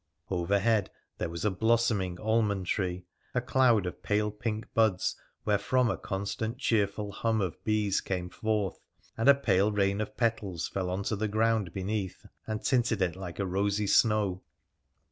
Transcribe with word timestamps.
Overhead, 0.31 0.89
there 1.19 1.29
was 1.29 1.45
a 1.45 1.51
blossoming 1.51 2.19
almond 2.19 2.65
tree, 2.65 3.05
a 3.35 3.39
cloud 3.39 3.85
of 3.85 4.01
pale 4.01 4.31
pink 4.31 4.65
buds 4.73 5.15
wherefrom 5.45 5.91
a 5.91 5.95
constant 5.97 6.57
cheerful 6.57 7.11
hum 7.11 7.39
of 7.39 7.63
bees 7.63 8.01
came 8.01 8.27
forth, 8.31 8.79
and 9.15 9.29
a 9.29 9.35
pale 9.35 9.71
rain 9.71 10.01
of 10.01 10.17
petals 10.17 10.67
fell 10.67 10.89
on 10.89 11.03
to 11.03 11.15
the 11.15 11.27
ground 11.27 11.71
beneath 11.71 12.25
and 12.47 12.63
tinted 12.63 12.99
it 12.99 13.15
like 13.15 13.37
a 13.37 13.45
rosy 13.45 13.85
snow. 13.85 14.41